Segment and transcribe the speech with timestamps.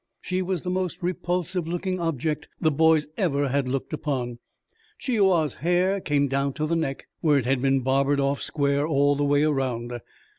[0.19, 4.39] She was the most repulsive looking object the boys ever had looked upon.
[5.05, 8.41] Chi i wa's hair came down to the neck, where it had been barbered off
[8.41, 9.93] square all the way around.